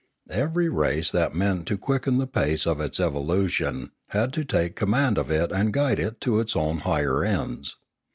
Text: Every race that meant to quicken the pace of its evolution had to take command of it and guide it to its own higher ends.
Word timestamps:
Every 0.31 0.67
race 0.67 1.11
that 1.11 1.35
meant 1.35 1.67
to 1.67 1.77
quicken 1.77 2.17
the 2.17 2.25
pace 2.25 2.65
of 2.65 2.81
its 2.81 2.99
evolution 2.99 3.91
had 4.07 4.33
to 4.33 4.43
take 4.43 4.75
command 4.75 5.19
of 5.19 5.29
it 5.29 5.51
and 5.51 5.71
guide 5.71 5.99
it 5.99 6.19
to 6.21 6.39
its 6.39 6.55
own 6.55 6.79
higher 6.79 7.23
ends. 7.23 7.77